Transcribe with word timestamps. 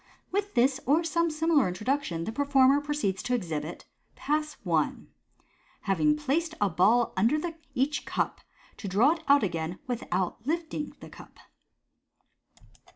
With 0.31 0.55
this 0.55 0.79
or 0.87 1.03
some 1.03 1.29
similar 1.29 1.67
introduction, 1.67 2.23
the 2.23 2.31
performer 2.31 2.81
proceeds 2.81 3.21
to 3.21 3.35
exhibit 3.35 3.85
Pass 4.15 4.57
I. 4.67 4.93
Having 5.81 6.17
Placed 6.17 6.55
a 6.59 6.69
Ball 6.69 7.13
under 7.15 7.37
each 7.75 8.03
Cur, 8.03 8.31
to 8.77 8.87
draw 8.87 9.11
it 9.11 9.23
out 9.27 9.43
again 9.43 9.77
without 9.85 10.43
Lifting 10.47 10.95
the 11.01 11.09
Cup. 11.11 11.37